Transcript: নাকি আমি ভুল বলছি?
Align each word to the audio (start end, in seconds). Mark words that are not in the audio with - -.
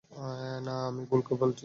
নাকি 0.61 0.73
আমি 0.87 1.01
ভুল 1.05 1.21
বলছি? 1.35 1.59